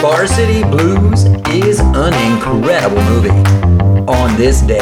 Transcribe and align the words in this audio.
Varsity 0.00 0.64
Blues 0.64 1.24
is 1.50 1.78
an 1.78 2.14
incredible 2.32 3.02
movie. 3.02 3.28
On 4.08 4.34
this 4.38 4.62
day 4.62 4.78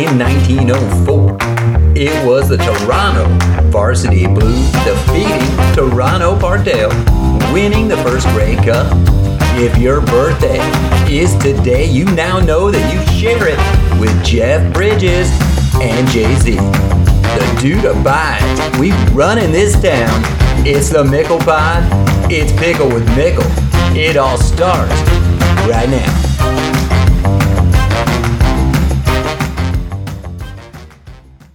in 0.00 0.16
1904, 0.16 1.36
it 1.96 2.24
was 2.24 2.48
the 2.48 2.58
Toronto 2.58 3.26
Varsity 3.70 4.28
Blues 4.28 4.70
defeating 4.84 5.40
Toronto 5.74 6.38
Parkdale, 6.38 6.92
winning 7.52 7.88
the 7.88 7.96
first 8.04 8.28
Grey 8.28 8.54
Cup. 8.54 8.86
If 9.58 9.76
your 9.78 10.00
birthday 10.00 10.60
is 11.12 11.36
today, 11.38 11.84
you 11.86 12.04
now 12.04 12.38
know 12.38 12.70
that 12.70 12.94
you 12.94 13.00
share 13.20 13.48
it 13.48 13.58
with 14.00 14.24
Jeff 14.24 14.72
Bridges 14.72 15.28
and 15.80 16.06
Jay 16.08 16.32
Z. 16.36 16.54
The 16.54 17.58
dude 17.60 17.84
abides. 17.84 18.78
We 18.78 18.92
run 19.12 19.38
in 19.38 19.50
this 19.50 19.72
town. 19.72 20.22
It's 20.64 20.88
the 20.88 21.02
Mickle 21.02 21.40
Pod. 21.40 21.82
It's 22.30 22.52
Pickle 22.52 22.88
with 22.88 23.04
Mickle. 23.16 23.71
It 23.94 24.16
all 24.16 24.38
starts 24.38 24.92
right 25.68 25.88
now. 25.88 26.18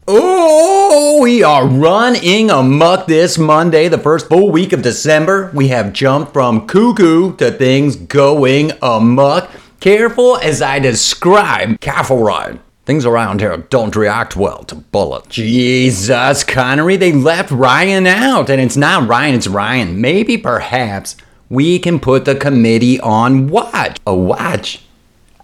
Oh, 0.10 1.20
we 1.22 1.44
are 1.44 1.68
running 1.68 2.50
amok 2.50 3.08
this 3.08 3.38
Monday, 3.38 3.88
the 3.90 3.98
first 3.98 4.30
full 4.30 4.52
week 4.52 4.72
of 4.72 4.82
December. 4.82 5.52
We 5.54 5.68
have 5.68 5.92
jumped 5.92 6.32
from 6.32 6.66
cuckoo 6.66 7.36
to 7.38 7.52
things 7.52 7.96
going 7.96 8.72
amok. 8.82 9.50
Careful 9.80 10.38
as 10.38 10.62
I 10.62 10.80
describe. 10.80 11.80
Careful, 11.82 12.24
Ryan. 12.24 12.60
Things 12.86 13.06
around 13.06 13.42
here 13.42 13.58
don't 13.58 13.96
react 13.98 14.38
well 14.38 14.64
to 14.64 14.76
bullets. 14.76 15.28
Jesus, 15.28 16.46
Connery, 16.46 16.96
they 16.96 17.12
left 17.12 17.52
Ryan 17.52 18.08
out. 18.08 18.50
And 18.50 18.62
it's 18.62 18.78
not 18.78 19.10
Ryan, 19.10 19.36
it's 19.36 19.48
Ryan. 19.48 20.00
Maybe, 20.00 20.38
perhaps, 20.38 21.18
we 21.50 21.80
can 21.80 22.00
put 22.00 22.26
the 22.26 22.36
committee 22.36 23.00
on 23.00 23.48
watch. 23.48 23.98
A 24.06 24.16
watch? 24.16 24.84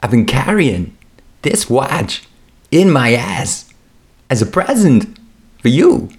I've 0.01 0.11
been 0.11 0.25
carrying 0.25 0.97
this 1.43 1.69
watch 1.69 2.23
in 2.71 2.91
my 2.91 3.13
ass 3.13 3.73
as 4.29 4.41
a 4.41 4.45
present 4.45 5.17
for 5.61 5.69
you. 5.69 6.09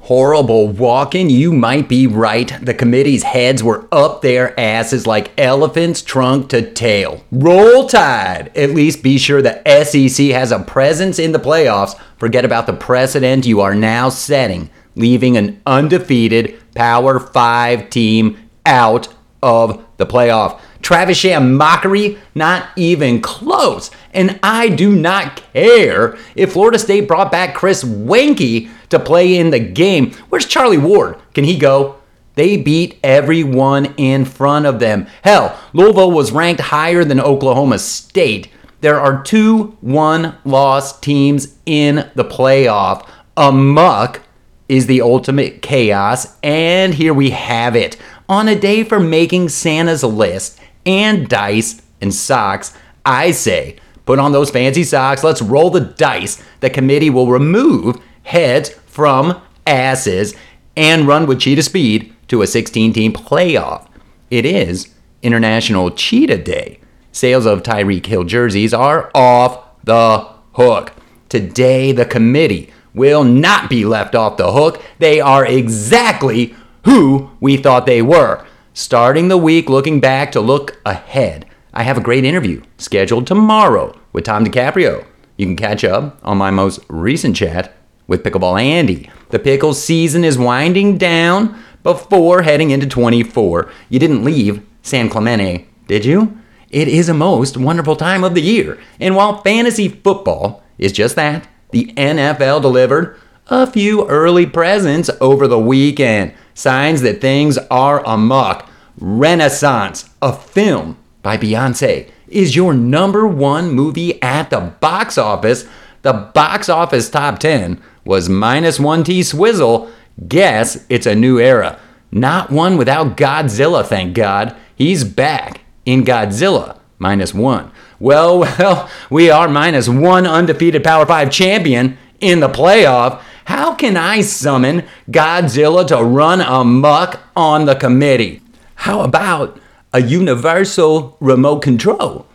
Horrible 0.00 0.68
walking, 0.68 1.28
you 1.28 1.52
might 1.52 1.86
be 1.86 2.06
right. 2.06 2.50
The 2.62 2.72
committee's 2.72 3.24
heads 3.24 3.62
were 3.62 3.86
up 3.92 4.22
their 4.22 4.58
asses 4.58 5.06
like 5.06 5.38
elephants 5.38 6.00
trunk 6.00 6.48
to 6.48 6.62
tail. 6.72 7.22
Roll 7.30 7.86
tide! 7.86 8.50
At 8.56 8.70
least 8.70 9.02
be 9.02 9.18
sure 9.18 9.42
the 9.42 9.60
SEC 9.84 10.28
has 10.28 10.50
a 10.50 10.60
presence 10.60 11.18
in 11.18 11.32
the 11.32 11.38
playoffs. 11.38 11.98
Forget 12.16 12.46
about 12.46 12.66
the 12.66 12.72
precedent 12.72 13.44
you 13.44 13.60
are 13.60 13.74
now 13.74 14.08
setting, 14.08 14.70
leaving 14.96 15.36
an 15.36 15.60
undefeated 15.66 16.58
Power 16.74 17.20
5 17.20 17.90
team 17.90 18.38
out 18.64 19.08
of 19.42 19.84
the 19.96 20.06
playoff. 20.06 20.60
Travis 20.82 21.18
Sham 21.18 21.54
mockery, 21.54 22.18
not 22.34 22.68
even 22.76 23.20
close. 23.20 23.90
And 24.12 24.38
I 24.42 24.68
do 24.68 24.94
not 24.94 25.42
care 25.52 26.16
if 26.34 26.52
Florida 26.52 26.78
State 26.78 27.08
brought 27.08 27.30
back 27.30 27.54
Chris 27.54 27.84
Weinke 27.84 28.70
to 28.88 28.98
play 28.98 29.36
in 29.36 29.50
the 29.50 29.58
game. 29.58 30.12
Where's 30.28 30.46
Charlie 30.46 30.78
Ward? 30.78 31.18
Can 31.34 31.44
he 31.44 31.58
go? 31.58 31.96
They 32.34 32.56
beat 32.56 33.00
everyone 33.02 33.94
in 33.96 34.24
front 34.24 34.66
of 34.66 34.78
them. 34.78 35.08
Hell, 35.22 35.58
Louisville 35.72 36.12
was 36.12 36.30
ranked 36.30 36.60
higher 36.60 37.04
than 37.04 37.20
Oklahoma 37.20 37.80
State. 37.80 38.48
There 38.80 39.00
are 39.00 39.24
two 39.24 39.76
one 39.80 40.36
loss 40.44 40.98
teams 41.00 41.58
in 41.66 42.08
the 42.14 42.24
playoff. 42.24 43.08
Amok 43.36 44.20
is 44.68 44.86
the 44.86 45.00
ultimate 45.00 45.62
chaos, 45.62 46.36
and 46.42 46.94
here 46.94 47.14
we 47.14 47.30
have 47.30 47.74
it. 47.74 47.96
On 48.28 48.48
a 48.48 48.58
day 48.58 48.84
for 48.84 49.00
making 49.00 49.48
Santa's 49.48 50.04
list 50.04 50.60
and 50.84 51.28
dice 51.28 51.80
and 52.00 52.14
socks, 52.14 52.74
I 53.04 53.30
say, 53.30 53.78
put 54.04 54.18
on 54.18 54.32
those 54.32 54.50
fancy 54.50 54.84
socks, 54.84 55.24
let's 55.24 55.40
roll 55.40 55.70
the 55.70 55.80
dice. 55.80 56.42
The 56.60 56.70
committee 56.70 57.10
will 57.10 57.28
remove 57.28 57.96
heads 58.24 58.70
from 58.86 59.40
asses 59.66 60.34
and 60.76 61.06
run 61.06 61.26
with 61.26 61.40
cheetah 61.40 61.62
speed 61.62 62.14
to 62.28 62.42
a 62.42 62.46
16 62.46 62.92
team 62.92 63.12
playoff. 63.12 63.88
It 64.30 64.44
is 64.44 64.94
International 65.22 65.90
Cheetah 65.90 66.38
Day. 66.44 66.80
Sales 67.10 67.46
of 67.46 67.62
Tyreek 67.62 68.06
Hill 68.06 68.24
jerseys 68.24 68.74
are 68.74 69.10
off 69.14 69.64
the 69.84 70.28
hook. 70.52 70.92
Today, 71.28 71.92
the 71.92 72.04
committee 72.04 72.72
will 72.94 73.24
not 73.24 73.70
be 73.70 73.84
left 73.84 74.14
off 74.14 74.36
the 74.36 74.52
hook. 74.52 74.82
They 74.98 75.20
are 75.20 75.44
exactly 75.44 76.54
who 76.84 77.30
we 77.40 77.56
thought 77.56 77.86
they 77.86 78.02
were. 78.02 78.44
Starting 78.72 79.28
the 79.28 79.36
week 79.36 79.68
looking 79.68 80.00
back 80.00 80.32
to 80.32 80.40
look 80.40 80.80
ahead. 80.86 81.46
I 81.74 81.82
have 81.82 81.98
a 81.98 82.02
great 82.02 82.24
interview 82.24 82.62
scheduled 82.76 83.26
tomorrow 83.26 83.98
with 84.12 84.24
Tom 84.24 84.44
DiCaprio. 84.44 85.06
You 85.36 85.46
can 85.46 85.56
catch 85.56 85.84
up 85.84 86.18
on 86.22 86.38
my 86.38 86.50
most 86.50 86.80
recent 86.88 87.36
chat 87.36 87.74
with 88.06 88.22
Pickleball 88.22 88.60
Andy. 88.60 89.10
The 89.30 89.38
pickle 89.38 89.74
season 89.74 90.24
is 90.24 90.38
winding 90.38 90.98
down 90.98 91.62
before 91.82 92.42
heading 92.42 92.70
into 92.70 92.86
24. 92.86 93.70
You 93.88 93.98
didn't 93.98 94.24
leave 94.24 94.66
San 94.82 95.08
Clemente, 95.08 95.68
did 95.86 96.04
you? 96.04 96.38
It 96.70 96.88
is 96.88 97.08
a 97.08 97.14
most 97.14 97.56
wonderful 97.56 97.96
time 97.96 98.24
of 98.24 98.34
the 98.34 98.42
year. 98.42 98.78
And 98.98 99.14
while 99.14 99.42
fantasy 99.42 99.88
football 99.88 100.62
is 100.78 100.92
just 100.92 101.16
that, 101.16 101.46
the 101.70 101.92
NFL 101.96 102.62
delivered 102.62 103.18
a 103.48 103.66
few 103.66 104.06
early 104.08 104.46
presents 104.46 105.10
over 105.20 105.46
the 105.46 105.58
weekend. 105.58 106.34
Signs 106.54 107.02
that 107.02 107.20
things 107.20 107.58
are 107.70 108.04
amok. 108.06 108.68
Renaissance, 108.98 110.10
a 110.20 110.32
film 110.32 110.96
by 111.22 111.36
Beyonce, 111.36 112.10
is 112.28 112.56
your 112.56 112.74
number 112.74 113.26
one 113.26 113.70
movie 113.70 114.20
at 114.22 114.50
the 114.50 114.60
box 114.60 115.16
office. 115.16 115.66
The 116.02 116.12
box 116.12 116.68
office 116.68 117.08
top 117.08 117.38
10 117.38 117.80
was 118.04 118.28
minus 118.28 118.80
one 118.80 119.04
T 119.04 119.22
Swizzle. 119.22 119.90
Guess 120.26 120.84
it's 120.88 121.06
a 121.06 121.14
new 121.14 121.38
era. 121.38 121.78
Not 122.10 122.50
one 122.50 122.76
without 122.76 123.16
Godzilla, 123.16 123.84
thank 123.84 124.14
God. 124.14 124.56
He's 124.74 125.04
back 125.04 125.60
in 125.84 126.04
Godzilla 126.04 126.77
minus 126.98 127.32
one. 127.34 127.70
Well, 127.98 128.40
well, 128.58 128.90
we 129.10 129.30
are 129.30 129.48
minus 129.48 129.88
one 129.88 130.26
undefeated 130.26 130.84
Power 130.84 131.06
5 131.06 131.30
champion 131.30 131.98
in 132.20 132.40
the 132.40 132.48
playoff. 132.48 133.22
How 133.46 133.74
can 133.74 133.96
I 133.96 134.20
summon 134.20 134.84
Godzilla 135.10 135.86
to 135.88 136.04
run 136.04 136.40
amok 136.40 137.20
on 137.34 137.64
the 137.64 137.74
committee? 137.74 138.42
How 138.74 139.00
about 139.00 139.58
a 139.92 140.02
universal 140.02 141.16
remote 141.18 141.60
control? 141.60 142.26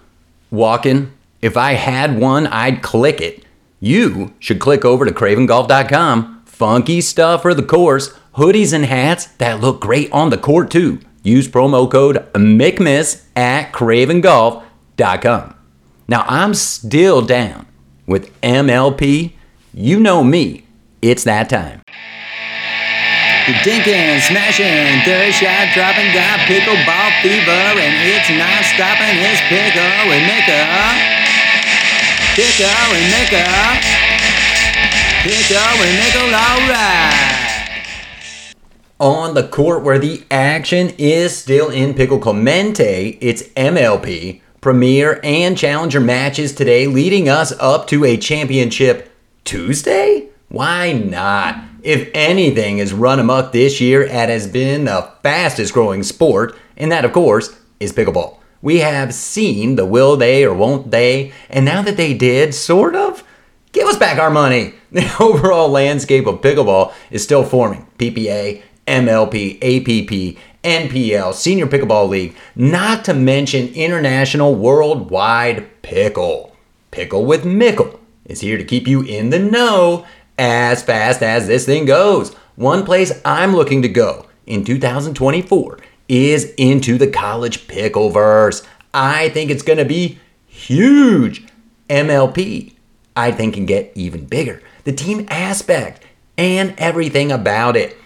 Walking, 0.50 1.12
if 1.41 1.56
I 1.56 1.73
had 1.73 2.19
one, 2.19 2.47
I'd 2.47 2.81
click 2.81 3.22
it. 3.22 3.46
You 3.79 4.34
should 4.40 4.59
click 4.59 4.85
over 4.85 5.06
to 5.06 5.12
cravengolf.com. 5.12 6.44
Funky 6.46 7.02
stuff 7.02 7.41
for 7.41 7.53
the 7.53 7.63
course, 7.63 8.13
hoodies 8.35 8.73
and 8.73 8.85
hats 8.85 9.25
that 9.38 9.59
look 9.59 9.81
great 9.81 10.12
on 10.12 10.29
the 10.29 10.38
court 10.38 10.72
too. 10.72 11.00
Use 11.23 11.47
promo 11.47 11.89
code 11.89 12.17
MICMIS 12.34 13.23
at 13.34 13.72
cravengolf.com. 13.72 15.56
Now, 16.07 16.25
I'm 16.28 16.53
still 16.53 17.22
down 17.22 17.66
with 18.06 18.29
MLP. 18.41 19.31
You 19.73 20.01
know 20.01 20.22
me, 20.22 20.67
it's 21.01 21.23
that 21.23 21.50
time. 21.50 21.81
Dinking, 23.63 24.19
smashing, 24.28 25.03
third 25.07 25.31
shot 25.31 25.72
dropping, 25.73 26.11
got 26.11 26.44
pickleball 26.47 27.11
fever, 27.23 27.79
and 27.79 27.95
it's 28.03 28.29
not 28.35 28.63
stopping. 28.67 29.16
It's 29.19 29.40
pickle 29.47 30.11
and 30.11 30.28
maker, 30.28 30.63
pickle 32.35 32.67
and 32.67 33.07
maker, 33.11 33.47
pickle 35.23 35.84
and 35.88 35.95
maker, 36.00 36.28
alright. 36.35 37.32
On 39.03 39.34
the 39.34 39.46
court 39.46 39.84
where 39.84 40.00
the 40.00 40.24
action 40.31 40.91
is 40.97 41.36
still 41.36 41.69
in 41.69 41.94
Pickle 41.94 42.19
Clemente, 42.19 43.18
it's 43.19 43.44
MLP, 43.50 44.40
Premier, 44.61 45.20
and 45.22 45.58
Challenger 45.58 46.00
matches 46.00 46.53
today, 46.53 46.88
leading 46.88 47.28
us 47.28 47.52
up 47.59 47.85
to 47.88 48.05
a 48.05 48.16
championship 48.16 49.11
Tuesday? 49.44 50.29
Why 50.47 50.94
not? 50.94 51.61
If 51.82 52.09
anything 52.14 52.78
is 52.78 52.94
run 52.94 53.20
amok 53.20 53.52
this 53.52 53.82
year, 53.82 54.03
it 54.03 54.29
has 54.29 54.47
been 54.47 54.85
the 54.85 55.11
fastest 55.22 55.73
growing 55.73 56.03
sport, 56.03 56.58
and 56.78 56.90
that, 56.94 57.03
of 57.03 57.11
course, 57.11 57.53
is 57.82 57.91
pickleball. 57.91 58.38
We 58.61 58.79
have 58.79 59.14
seen 59.14 59.76
the 59.76 59.85
will 59.85 60.16
they 60.16 60.46
or 60.46 60.53
won't 60.53 60.91
they, 60.91 61.34
and 61.49 61.66
now 61.66 61.82
that 61.82 61.97
they 61.97 62.14
did, 62.14 62.56
sort 62.56 62.96
of, 62.96 63.22
give 63.73 63.85
us 63.85 63.97
back 63.97 64.17
our 64.17 64.32
money. 64.32 64.76
The 64.94 65.11
overall 65.20 65.70
landscape 65.70 66.28
of 66.28 66.41
pickleball 66.41 66.94
is 67.09 67.23
still 67.23 67.44
forming. 67.44 67.88
PPA, 67.97 68.61
MLP, 68.88 69.58
APP, 69.58 70.38
NPL, 70.64 71.34
Senior 71.34 71.68
Pickleball 71.68 72.09
League, 72.09 72.35
not 72.56 73.03
to 73.06 73.14
mention 73.14 73.74
International 73.74 74.56
Worldwide 74.56 75.82
Pickle. 75.82 76.56
Pickle 76.91 77.26
with 77.26 77.46
Mickle 77.46 78.00
is 78.26 78.41
here 78.41 78.58
to 78.58 78.64
keep 78.64 78.88
you 78.88 79.02
in 79.02 79.30
the 79.30 79.40
know 79.40 80.06
as 80.38 80.84
fast 80.84 81.22
as 81.22 81.47
this 81.47 81.66
thing 81.66 81.85
goes. 81.85 82.34
One 82.56 82.85
place 82.85 83.20
I'm 83.26 83.56
looking 83.56 83.82
to 83.82 83.90
go 83.90 84.28
in 84.46 84.64
2024 84.64 85.80
is 86.08 86.53
into 86.58 86.97
the 86.97 87.08
college 87.08 87.68
pickleverse. 87.68 88.66
I 88.94 89.30
think 89.30 89.50
it's 89.50 89.64
going 89.64 89.80
to 89.80 89.85
be 89.85 90.20
huge. 90.47 91.46
MLP, 91.90 92.74
I 93.16 93.32
think, 93.32 93.56
can 93.56 93.66
get 93.66 93.91
even 93.96 94.26
bigger. 94.26 94.62
The 94.84 94.91
team 94.91 95.26
aspect 95.30 96.06
and 96.38 96.74
everything 96.78 97.32
about 97.32 97.76
it. 97.76 97.97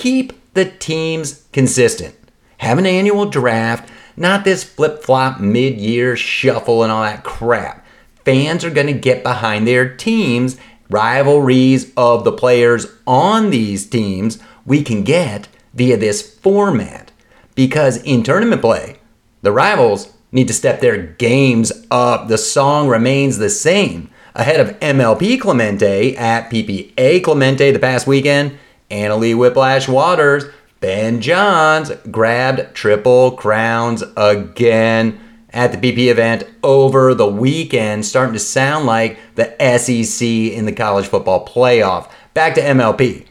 Keep 0.00 0.54
the 0.54 0.64
teams 0.64 1.44
consistent. 1.52 2.14
Have 2.56 2.78
an 2.78 2.86
annual 2.86 3.26
draft, 3.26 3.92
not 4.16 4.44
this 4.44 4.64
flip 4.64 5.02
flop 5.02 5.40
mid 5.40 5.78
year 5.78 6.16
shuffle 6.16 6.82
and 6.82 6.90
all 6.90 7.02
that 7.02 7.22
crap. 7.22 7.84
Fans 8.24 8.64
are 8.64 8.70
going 8.70 8.86
to 8.86 8.94
get 8.94 9.22
behind 9.22 9.66
their 9.66 9.94
teams, 9.94 10.56
rivalries 10.88 11.92
of 11.98 12.24
the 12.24 12.32
players 12.32 12.86
on 13.06 13.50
these 13.50 13.86
teams 13.86 14.38
we 14.64 14.82
can 14.82 15.02
get 15.02 15.48
via 15.74 15.98
this 15.98 16.22
format. 16.22 17.12
Because 17.54 18.02
in 18.02 18.22
tournament 18.22 18.62
play, 18.62 18.96
the 19.42 19.52
rivals 19.52 20.14
need 20.32 20.48
to 20.48 20.54
step 20.54 20.80
their 20.80 20.96
games 20.96 21.72
up. 21.90 22.28
The 22.28 22.38
song 22.38 22.88
remains 22.88 23.36
the 23.36 23.50
same. 23.50 24.08
Ahead 24.34 24.60
of 24.60 24.80
MLP 24.80 25.38
Clemente 25.38 26.16
at 26.16 26.48
PPA 26.48 27.22
Clemente 27.22 27.70
the 27.70 27.78
past 27.78 28.06
weekend, 28.06 28.58
Anna 28.90 29.16
Leigh 29.16 29.34
Whiplash 29.34 29.88
Waters, 29.88 30.44
Ben 30.80 31.20
Johns 31.20 31.90
grabbed 32.10 32.74
triple 32.74 33.32
crowns 33.32 34.02
again 34.16 35.20
at 35.50 35.72
the 35.72 35.78
PP 35.78 36.10
event 36.10 36.44
over 36.62 37.14
the 37.14 37.26
weekend, 37.26 38.06
starting 38.06 38.32
to 38.32 38.38
sound 38.38 38.86
like 38.86 39.18
the 39.34 39.54
SEC 39.78 40.26
in 40.26 40.64
the 40.64 40.72
college 40.72 41.06
football 41.06 41.46
playoff. 41.46 42.10
Back 42.34 42.54
to 42.54 42.60
MLP. 42.60 43.26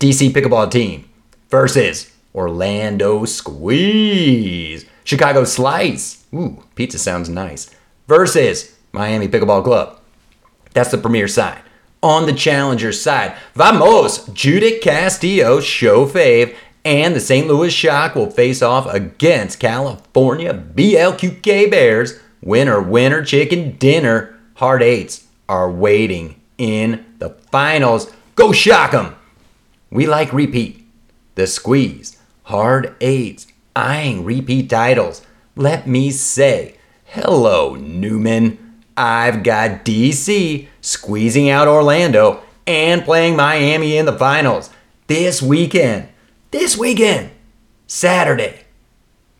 DC 0.00 0.30
pickleball 0.30 0.70
team 0.70 1.08
versus 1.50 2.12
Orlando 2.34 3.24
Squeeze. 3.24 4.84
Chicago 5.04 5.44
Slice. 5.44 6.24
Ooh, 6.32 6.62
pizza 6.74 6.98
sounds 6.98 7.28
nice. 7.28 7.74
Versus 8.06 8.76
Miami 8.92 9.28
Pickleball 9.28 9.64
Club. 9.64 10.00
That's 10.72 10.90
the 10.90 10.98
premier 10.98 11.28
side. 11.28 11.60
On 12.02 12.26
the 12.26 12.32
challenger 12.32 12.92
side, 12.92 13.36
Vamos, 13.54 14.26
Judith 14.28 14.80
Castillo, 14.82 15.58
show 15.60 16.06
fave, 16.06 16.54
and 16.84 17.14
the 17.14 17.20
St. 17.20 17.48
Louis 17.48 17.72
Shock 17.72 18.14
will 18.14 18.30
face 18.30 18.62
off 18.62 18.86
against 18.86 19.58
California 19.58 20.54
BLQK 20.54 21.68
Bears. 21.68 22.20
Winner, 22.40 22.80
winner, 22.80 23.24
chicken 23.24 23.76
dinner. 23.78 24.38
Hard 24.54 24.80
eights 24.80 25.26
are 25.48 25.70
waiting 25.70 26.40
in 26.56 27.04
the 27.18 27.30
finals. 27.50 28.12
Go 28.36 28.52
shock 28.52 28.94
'em! 28.94 29.16
We 29.90 30.06
like 30.06 30.32
repeat. 30.32 30.86
The 31.34 31.48
squeeze, 31.48 32.16
hard 32.44 32.94
eights, 33.00 33.48
eyeing 33.74 34.24
repeat 34.24 34.70
titles. 34.70 35.22
Let 35.56 35.88
me 35.88 36.12
say, 36.12 36.76
hello, 37.06 37.74
Newman. 37.74 38.76
I've 38.96 39.42
got 39.42 39.84
DC 39.84 40.68
squeezing 41.08 41.48
out 41.48 41.66
Orlando 41.66 42.42
and 42.66 43.02
playing 43.02 43.34
Miami 43.34 43.96
in 43.96 44.04
the 44.04 44.12
finals 44.12 44.68
this 45.06 45.40
weekend. 45.40 46.06
This 46.50 46.76
weekend, 46.76 47.30
Saturday, 47.86 48.64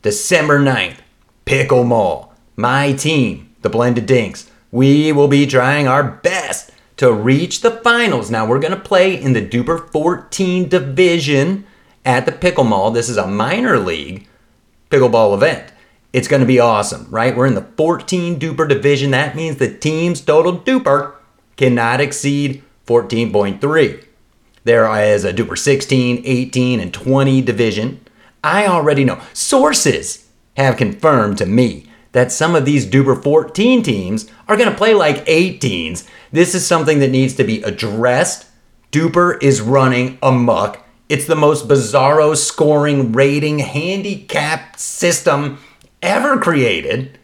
December 0.00 0.60
9th, 0.60 0.96
Pickle 1.44 1.84
Mall. 1.84 2.32
My 2.56 2.92
team, 2.92 3.54
the 3.60 3.68
Blended 3.68 4.06
Dinks, 4.06 4.50
we 4.72 5.12
will 5.12 5.28
be 5.28 5.46
trying 5.46 5.86
our 5.86 6.02
best 6.02 6.70
to 6.96 7.12
reach 7.12 7.60
the 7.60 7.72
finals. 7.82 8.30
Now, 8.30 8.46
we're 8.46 8.60
going 8.60 8.72
to 8.72 8.80
play 8.80 9.20
in 9.20 9.34
the 9.34 9.46
DUPR 9.46 9.90
14 9.92 10.70
division 10.70 11.66
at 12.02 12.24
the 12.24 12.32
Pickle 12.32 12.64
Mall. 12.64 12.92
This 12.92 13.10
is 13.10 13.18
a 13.18 13.26
minor 13.26 13.78
league 13.78 14.26
pickleball 14.90 15.34
event. 15.34 15.70
It's 16.14 16.28
going 16.28 16.40
to 16.40 16.46
be 16.46 16.60
awesome, 16.60 17.06
right? 17.10 17.36
We're 17.36 17.44
in 17.44 17.54
the 17.54 17.68
14 17.76 18.40
DUPR 18.40 18.66
division. 18.66 19.10
That 19.10 19.36
means 19.36 19.58
the 19.58 19.68
team's 19.70 20.22
total 20.22 20.58
DUPR 20.58 21.17
cannot 21.58 22.00
exceed 22.00 22.62
14.3. 22.86 24.04
There 24.64 25.02
is 25.02 25.24
a 25.24 25.32
DUPR 25.32 25.58
16, 25.58 26.22
18, 26.24 26.80
and 26.80 26.94
20 26.94 27.42
division. 27.42 28.00
I 28.42 28.66
already 28.66 29.04
know. 29.04 29.20
Sources 29.34 30.26
have 30.56 30.76
confirmed 30.76 31.36
to 31.38 31.46
me 31.46 31.86
that 32.12 32.32
some 32.32 32.54
of 32.54 32.64
these 32.64 32.86
DUPR 32.86 33.22
14 33.22 33.82
teams 33.82 34.30
are 34.46 34.56
going 34.56 34.70
to 34.70 34.76
play 34.76 34.94
like 34.94 35.26
18s. 35.26 36.08
This 36.32 36.54
is 36.54 36.66
something 36.66 37.00
that 37.00 37.10
needs 37.10 37.34
to 37.34 37.44
be 37.44 37.62
addressed. 37.62 38.46
DUPR 38.92 39.42
is 39.42 39.60
running 39.60 40.18
amok. 40.22 40.84
It's 41.08 41.26
the 41.26 41.36
most 41.36 41.68
bizarro 41.68 42.36
scoring 42.36 43.12
rating 43.12 43.58
handicap 43.58 44.76
system 44.76 45.58
ever 46.02 46.38
created. 46.38 47.18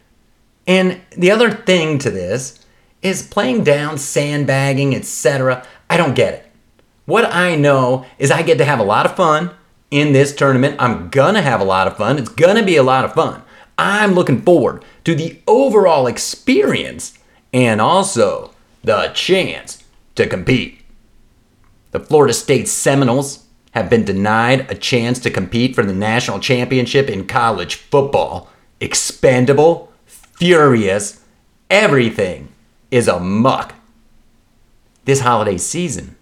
And 0.67 1.01
the 1.11 1.31
other 1.31 1.51
thing 1.51 1.99
to 1.99 2.09
this 2.09 2.64
is 3.05 3.21
playing 3.21 3.63
down, 3.63 3.99
sandbagging, 3.99 4.95
etc. 4.95 5.65
I 5.89 5.95
don't 5.95 6.15
get 6.15 6.33
it. 6.33 6.51
What 7.05 7.31
I 7.31 7.55
know 7.55 8.05
is 8.17 8.31
I 8.31 8.41
get 8.41 8.57
to 8.57 8.65
have 8.65 8.79
a 8.79 8.83
lot 8.83 9.05
of 9.05 9.15
fun 9.15 9.51
in 9.91 10.11
this 10.11 10.33
tournament. 10.33 10.77
I'm 10.79 11.09
gonna 11.09 11.43
have 11.43 11.61
a 11.61 11.65
lot 11.65 11.85
of 11.85 11.97
fun. 11.97 12.17
It's 12.17 12.29
gonna 12.29 12.65
be 12.65 12.77
a 12.77 12.83
lot 12.83 13.05
of 13.05 13.13
fun. 13.13 13.43
I'm 13.77 14.13
looking 14.13 14.41
forward 14.41 14.83
to 15.03 15.13
the 15.13 15.39
overall 15.47 16.07
experience 16.07 17.15
and 17.53 17.79
also 17.79 18.55
the 18.83 19.11
chance 19.13 19.83
to 20.15 20.25
compete. 20.25 20.81
The 21.91 21.99
Florida 21.99 22.33
State 22.33 22.67
Seminoles 22.67 23.45
have 23.71 23.87
been 23.87 24.03
denied 24.03 24.71
a 24.71 24.75
chance 24.75 25.19
to 25.19 25.29
compete 25.29 25.75
for 25.75 25.83
the 25.83 25.93
national 25.93 26.39
championship 26.39 27.07
in 27.07 27.27
college 27.27 27.75
football. 27.75 28.49
Expendable, 28.79 29.91
furious, 30.05 31.21
everything 31.69 32.47
is 32.95 33.09
a 33.09 33.19
muck. 33.19 33.75
This 35.03 35.19
holiday 35.19 35.57
season, 35.57 36.15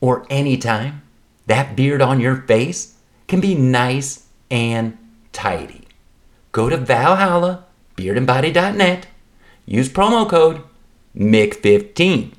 or 0.00 0.26
any 0.28 0.56
time, 0.56 1.02
that 1.46 1.76
beard 1.76 2.02
on 2.02 2.18
your 2.18 2.42
face 2.42 2.96
can 3.28 3.40
be 3.40 3.54
nice 3.54 4.26
and 4.50 4.98
tidy. 5.32 5.86
Go 6.50 6.68
to 6.68 6.76
Valhalla, 6.76 7.64
beardandbody.net, 7.96 9.06
use 9.66 9.88
promo 9.88 10.28
code 10.28 10.62
MIC15. 11.16 12.32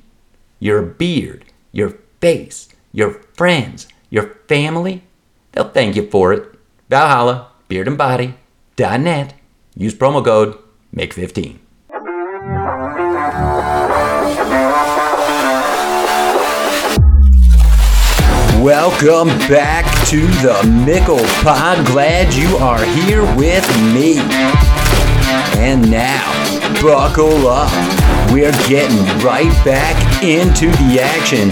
Your 0.60 0.82
beard, 0.82 1.46
your 1.72 1.94
face, 2.20 2.68
your 2.92 3.22
friends, 3.34 3.88
your 4.10 4.36
family, 4.48 5.04
they'll 5.52 5.70
thank 5.70 5.96
you 5.96 6.10
for 6.10 6.34
it. 6.34 6.58
Valhalla, 6.90 7.52
beardandbody.net. 7.70 9.34
Use 9.74 9.94
promo 9.94 10.22
code 10.22 10.58
MIC15. 10.94 11.58
Welcome 18.62 19.28
back 19.50 19.84
to 20.08 20.26
the 20.40 20.62
Mickle 20.86 21.18
Pod. 21.42 21.84
Glad 21.86 22.32
you 22.32 22.56
are 22.56 22.82
here 22.82 23.22
with 23.36 23.68
me. 23.92 24.20
And 25.60 25.90
now, 25.90 26.24
buckle 26.80 27.48
up. 27.48 27.70
We're 28.32 28.50
getting 28.66 29.04
right 29.22 29.52
back 29.62 30.22
into 30.24 30.68
the 30.70 30.98
action. 30.98 31.50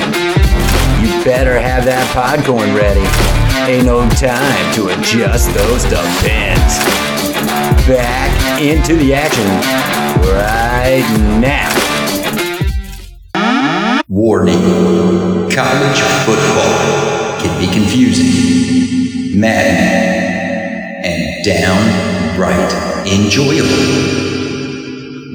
You 1.05 1.25
better 1.25 1.61
have 1.61 1.85
that 1.85 2.11
popcorn 2.15 2.75
ready. 2.75 3.05
Ain't 3.71 3.85
no 3.85 4.09
time 4.17 4.75
to 4.77 4.89
adjust 4.99 5.53
those 5.53 5.85
depends. 5.85 7.26
Back 7.87 8.61
into 8.61 8.97
the 8.97 9.15
action 9.15 9.47
right 10.35 11.07
now. 11.41 11.71
Warning. 14.09 14.59
College 15.53 16.01
football 16.27 17.39
can 17.39 17.61
be 17.61 17.73
confusing, 17.73 19.39
maddening, 19.39 21.05
and 21.05 21.45
downright 21.45 22.73
enjoyable. 23.07 23.71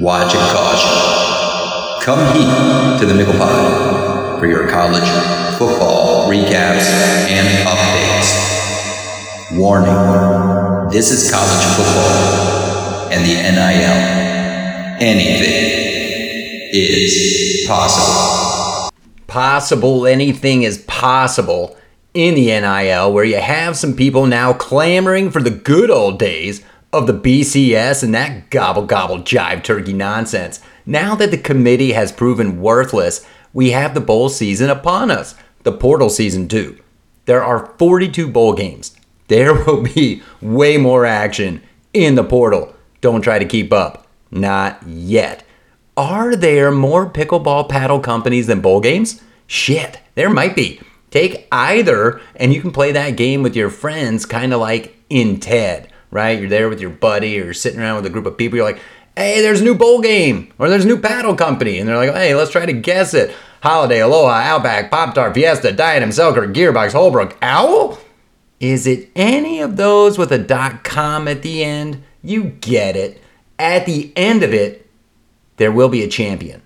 Watch 0.02 0.34
and 0.34 0.46
caution. 0.54 0.92
Come 2.02 2.36
heat 2.36 3.00
to 3.00 3.06
the 3.06 3.14
Mickle 3.14 3.38
Pod 3.38 4.38
for 4.38 4.46
your 4.46 4.68
college 4.68 5.08
football 5.56 6.28
recaps 6.30 6.84
and 7.30 7.66
updates. 7.66 9.56
Warning. 9.56 10.71
This 10.92 11.10
is 11.10 11.30
college 11.30 11.64
football 11.74 13.10
and 13.10 13.24
the 13.24 13.32
NIL. 13.32 13.96
Anything 15.00 16.68
is 16.70 17.64
possible. 17.66 18.90
possible 19.26 20.06
anything 20.06 20.64
is 20.64 20.84
possible 20.86 21.78
in 22.12 22.34
the 22.34 22.48
NIL, 22.48 23.10
where 23.10 23.24
you 23.24 23.38
have 23.38 23.78
some 23.78 23.96
people 23.96 24.26
now 24.26 24.52
clamoring 24.52 25.30
for 25.30 25.40
the 25.40 25.48
good 25.48 25.90
old 25.90 26.18
days 26.18 26.62
of 26.92 27.06
the 27.06 27.14
BCS 27.14 28.02
and 28.02 28.14
that 28.14 28.50
gobble 28.50 28.84
gobble 28.84 29.20
jive 29.20 29.64
turkey 29.64 29.94
nonsense. 29.94 30.60
Now 30.84 31.14
that 31.14 31.30
the 31.30 31.38
committee 31.38 31.92
has 31.92 32.12
proven 32.12 32.60
worthless, 32.60 33.26
we 33.54 33.70
have 33.70 33.94
the 33.94 34.02
bowl 34.02 34.28
season 34.28 34.68
upon 34.68 35.10
us, 35.10 35.36
the 35.62 35.72
portal 35.72 36.10
season 36.10 36.48
too. 36.48 36.78
There 37.24 37.42
are 37.42 37.72
42 37.78 38.28
bowl 38.28 38.52
games, 38.52 38.94
There 39.28 39.54
will 39.64 39.82
be 39.82 40.22
way 40.40 40.76
more 40.76 41.06
action 41.06 41.62
in 41.92 42.14
the 42.14 42.24
portal. 42.24 42.74
Don't 43.00 43.22
try 43.22 43.38
to 43.38 43.44
keep 43.44 43.72
up. 43.72 44.06
Not 44.30 44.82
yet. 44.86 45.44
Are 45.96 46.34
there 46.34 46.70
more 46.70 47.08
pickleball 47.08 47.68
paddle 47.68 48.00
companies 48.00 48.46
than 48.46 48.60
bowl 48.60 48.80
games? 48.80 49.20
Shit, 49.46 50.00
there 50.14 50.30
might 50.30 50.56
be. 50.56 50.80
Take 51.10 51.46
either, 51.52 52.22
and 52.36 52.54
you 52.54 52.62
can 52.62 52.70
play 52.70 52.92
that 52.92 53.16
game 53.16 53.42
with 53.42 53.54
your 53.54 53.68
friends, 53.68 54.24
kind 54.24 54.54
of 54.54 54.60
like 54.60 54.96
in 55.10 55.38
TED, 55.38 55.92
right? 56.10 56.40
You're 56.40 56.48
there 56.48 56.70
with 56.70 56.80
your 56.80 56.88
buddy 56.88 57.38
or 57.38 57.52
sitting 57.52 57.78
around 57.78 57.96
with 57.96 58.06
a 58.06 58.10
group 58.10 58.24
of 58.24 58.38
people. 58.38 58.56
You're 58.56 58.64
like, 58.64 58.80
hey, 59.14 59.42
there's 59.42 59.60
a 59.60 59.64
new 59.64 59.74
bowl 59.74 60.00
game 60.00 60.52
or 60.58 60.70
there's 60.70 60.86
a 60.86 60.88
new 60.88 60.98
paddle 60.98 61.34
company. 61.34 61.78
And 61.78 61.88
they're 61.88 61.96
like, 61.96 62.14
hey, 62.14 62.34
let's 62.34 62.50
try 62.50 62.64
to 62.64 62.72
guess 62.72 63.12
it. 63.12 63.34
Holiday, 63.62 64.00
Aloha, 64.00 64.32
Outback, 64.32 64.90
Pop 64.90 65.14
Tart, 65.14 65.34
Fiesta, 65.34 65.70
Diadem, 65.72 66.10
Selkirk, 66.10 66.52
Gearbox, 66.52 66.92
Holbrook, 66.92 67.36
Owl? 67.42 67.98
Is 68.62 68.86
it 68.86 69.10
any 69.16 69.60
of 69.60 69.76
those 69.76 70.16
with 70.16 70.30
a 70.30 70.38
dot 70.38 70.84
com 70.84 71.26
at 71.26 71.42
the 71.42 71.64
end? 71.64 72.04
You 72.22 72.44
get 72.44 72.94
it. 72.94 73.20
At 73.58 73.86
the 73.86 74.12
end 74.14 74.44
of 74.44 74.54
it, 74.54 74.88
there 75.56 75.72
will 75.72 75.88
be 75.88 76.04
a 76.04 76.08
champion. 76.08 76.62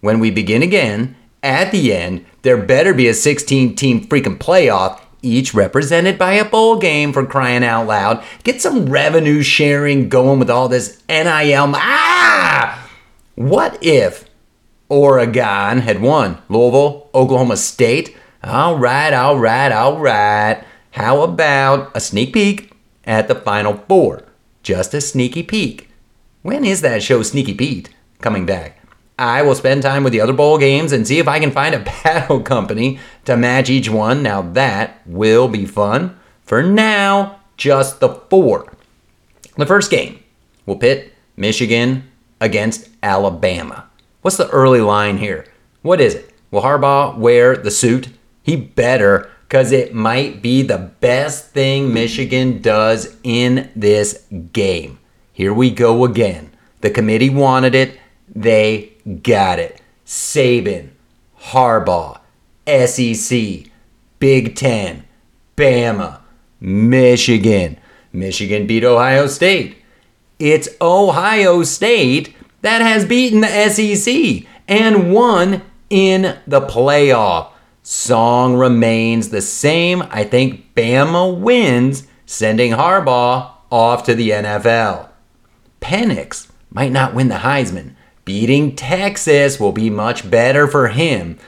When 0.00 0.20
we 0.20 0.30
begin 0.30 0.62
again, 0.62 1.16
at 1.42 1.72
the 1.72 1.92
end, 1.92 2.24
there 2.42 2.56
better 2.56 2.94
be 2.94 3.08
a 3.08 3.14
16 3.14 3.74
team 3.74 4.06
freaking 4.06 4.38
playoff, 4.38 5.00
each 5.20 5.52
represented 5.52 6.16
by 6.16 6.34
a 6.34 6.44
bowl 6.44 6.78
game 6.78 7.12
for 7.12 7.26
crying 7.26 7.64
out 7.64 7.88
loud. 7.88 8.22
Get 8.44 8.62
some 8.62 8.86
revenue 8.86 9.42
sharing 9.42 10.08
going 10.08 10.38
with 10.38 10.48
all 10.48 10.68
this 10.68 11.02
NIL. 11.08 11.72
Ah! 11.74 12.88
What 13.34 13.78
if 13.82 14.26
Oregon 14.88 15.80
had 15.80 16.00
won 16.00 16.38
Louisville, 16.48 17.10
Oklahoma 17.12 17.56
State? 17.56 18.16
All 18.44 18.78
right, 18.78 19.12
all 19.12 19.36
right, 19.40 19.72
all 19.72 19.98
right. 19.98 20.62
How 20.96 21.20
about 21.20 21.94
a 21.94 22.00
sneak 22.00 22.32
peek 22.32 22.72
at 23.04 23.28
the 23.28 23.34
Final 23.34 23.84
Four? 23.86 24.22
Just 24.62 24.94
a 24.94 25.02
sneaky 25.02 25.42
peek. 25.42 25.90
When 26.40 26.64
is 26.64 26.80
that 26.80 27.02
show 27.02 27.22
Sneaky 27.22 27.52
Pete 27.52 27.90
coming 28.22 28.46
back? 28.46 28.82
I 29.18 29.42
will 29.42 29.54
spend 29.54 29.82
time 29.82 30.04
with 30.04 30.14
the 30.14 30.22
other 30.22 30.32
bowl 30.32 30.56
games 30.56 30.92
and 30.92 31.06
see 31.06 31.18
if 31.18 31.28
I 31.28 31.38
can 31.38 31.50
find 31.50 31.74
a 31.74 31.80
paddle 31.84 32.40
company 32.40 32.98
to 33.26 33.36
match 33.36 33.68
each 33.68 33.90
one. 33.90 34.22
Now 34.22 34.40
that 34.40 35.02
will 35.04 35.48
be 35.48 35.66
fun. 35.66 36.18
For 36.44 36.62
now, 36.62 37.40
just 37.58 38.00
the 38.00 38.08
four. 38.08 38.72
The 39.58 39.66
first 39.66 39.90
game 39.90 40.20
will 40.64 40.76
pit 40.76 41.12
Michigan 41.36 42.10
against 42.40 42.88
Alabama. 43.02 43.90
What's 44.22 44.38
the 44.38 44.48
early 44.48 44.80
line 44.80 45.18
here? 45.18 45.44
What 45.82 46.00
is 46.00 46.14
it? 46.14 46.32
Will 46.50 46.62
Harbaugh 46.62 47.18
wear 47.18 47.54
the 47.54 47.70
suit? 47.70 48.08
He 48.42 48.56
better, 48.56 49.30
because 49.46 49.70
it 49.70 49.94
might 49.94 50.42
be 50.42 50.62
the 50.62 50.78
best 50.78 51.50
thing 51.50 51.92
Michigan 51.92 52.60
does 52.60 53.16
in 53.22 53.70
this 53.76 54.24
game. 54.52 54.98
Here 55.32 55.54
we 55.54 55.70
go 55.70 56.04
again. 56.04 56.50
The 56.80 56.90
committee 56.90 57.30
wanted 57.30 57.74
it, 57.74 57.98
they 58.28 58.92
got 59.22 59.60
it. 59.60 59.80
Saban, 60.04 60.90
Harbaugh, 61.40 62.18
SEC, 62.66 63.70
Big 64.18 64.56
Ten, 64.56 65.04
Bama, 65.56 66.20
Michigan. 66.60 67.78
Michigan 68.12 68.66
beat 68.66 68.82
Ohio 68.82 69.28
State. 69.28 69.76
It's 70.38 70.68
Ohio 70.80 71.62
State 71.62 72.34
that 72.62 72.82
has 72.82 73.04
beaten 73.04 73.42
the 73.42 73.68
SEC 73.68 74.44
and 74.66 75.12
won 75.12 75.62
in 75.88 76.36
the 76.46 76.62
playoff. 76.62 77.52
Song 77.88 78.56
remains 78.56 79.28
the 79.28 79.40
same. 79.40 80.02
I 80.10 80.24
think 80.24 80.74
Bama 80.74 81.38
wins, 81.38 82.08
sending 82.26 82.72
Harbaugh 82.72 83.52
off 83.70 84.02
to 84.06 84.14
the 84.16 84.30
NFL. 84.30 85.08
Penix 85.80 86.50
might 86.68 86.90
not 86.90 87.14
win 87.14 87.28
the 87.28 87.36
Heisman. 87.36 87.94
Beating 88.24 88.74
Texas 88.74 89.60
will 89.60 89.70
be 89.70 89.88
much 89.88 90.28
better 90.28 90.66
for 90.66 90.88
him. 90.88 91.38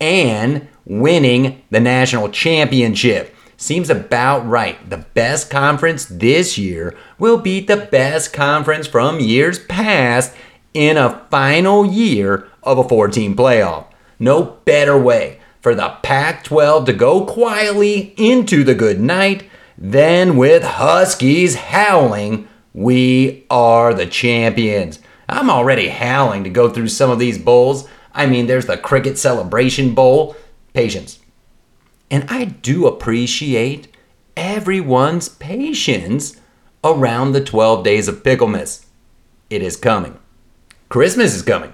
And 0.00 0.66
winning 0.84 1.62
the 1.70 1.78
national 1.78 2.28
championship 2.30 3.32
seems 3.56 3.88
about 3.88 4.44
right. 4.44 4.90
The 4.90 5.06
best 5.14 5.48
conference 5.48 6.06
this 6.06 6.58
year 6.58 6.96
will 7.20 7.38
beat 7.38 7.68
the 7.68 7.76
best 7.76 8.32
conference 8.32 8.88
from 8.88 9.20
years 9.20 9.60
past 9.60 10.34
in 10.74 10.96
a 10.96 11.24
final 11.30 11.86
year 11.86 12.48
of 12.64 12.78
a 12.78 12.88
14 12.88 13.36
playoff. 13.36 13.86
No 14.18 14.58
better 14.64 14.98
way 14.98 15.38
for 15.64 15.74
the 15.74 15.96
Pac 16.02 16.44
12 16.44 16.84
to 16.84 16.92
go 16.92 17.24
quietly 17.24 18.12
into 18.18 18.64
the 18.64 18.74
good 18.74 19.00
night 19.00 19.48
Then, 19.78 20.36
with 20.36 20.62
Huskies 20.62 21.54
howling 21.54 22.46
we 22.74 23.46
are 23.48 23.94
the 23.94 24.04
champions. 24.04 25.00
I'm 25.26 25.48
already 25.48 25.88
howling 25.88 26.44
to 26.44 26.50
go 26.50 26.68
through 26.68 26.88
some 26.88 27.10
of 27.10 27.18
these 27.18 27.38
bowls. 27.38 27.88
I 28.12 28.26
mean, 28.26 28.46
there's 28.46 28.66
the 28.66 28.76
Cricket 28.76 29.16
Celebration 29.16 29.94
Bowl. 29.94 30.36
Patience. 30.74 31.20
And 32.10 32.26
I 32.28 32.44
do 32.44 32.86
appreciate 32.86 33.88
everyone's 34.36 35.30
patience 35.30 36.38
around 36.84 37.32
the 37.32 37.42
12 37.42 37.82
days 37.82 38.06
of 38.06 38.22
Picklemas. 38.22 38.84
It 39.48 39.62
is 39.62 39.78
coming. 39.78 40.18
Christmas 40.90 41.34
is 41.34 41.42
coming. 41.42 41.72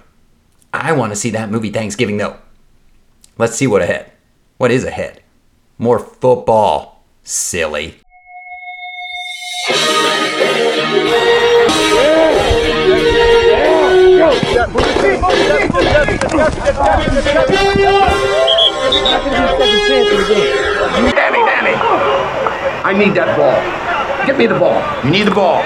I 0.72 0.92
want 0.92 1.10
to 1.10 1.16
see 1.16 1.30
that 1.30 1.50
movie 1.50 1.70
Thanksgiving 1.70 2.18
though. 2.18 2.36
Let's 3.38 3.56
see 3.56 3.66
what 3.66 3.82
ahead. 3.82 4.12
What 4.58 4.70
is 4.70 4.84
ahead? 4.84 5.22
More 5.78 5.98
football. 5.98 7.02
Silly. 7.22 8.00
Danny, 21.14 21.40
Danny. 21.46 21.74
I 22.84 22.94
need 22.96 23.14
that 23.14 23.36
ball. 23.36 24.26
Get 24.26 24.36
me 24.36 24.46
the 24.46 24.58
ball. 24.58 24.82
You 25.04 25.10
need 25.10 25.26
the 25.26 25.34
ball. 25.34 25.62